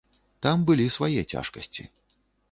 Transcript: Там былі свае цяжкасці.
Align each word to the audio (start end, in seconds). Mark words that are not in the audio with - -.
Там 0.45 0.61
былі 0.69 0.87
свае 0.95 1.21
цяжкасці. 1.33 1.85